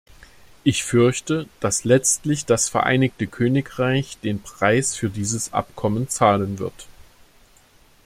[0.63, 6.87] Ich fürchte, dass letztlich das Vereinigte Königreich den Preis für dieses Abkommen zahlen wird.